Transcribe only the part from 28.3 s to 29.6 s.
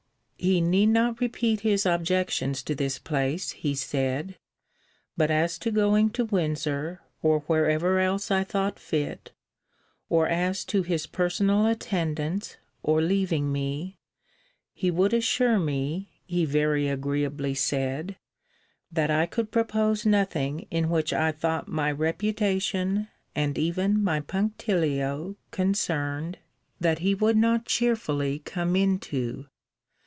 come into.